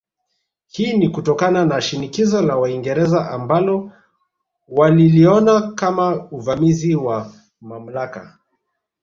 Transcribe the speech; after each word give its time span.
Hii 0.67 0.93
ni 0.97 1.09
kutokana 1.09 1.65
na 1.65 1.81
shinikizo 1.81 2.41
la 2.41 2.55
Waingereza 2.57 3.29
ambalo 3.31 3.91
waliliona 4.67 5.71
kama 5.71 6.27
uvamizi 6.31 6.95
wa 6.95 7.33
mamlaka 7.61 8.19
yao 8.19 8.37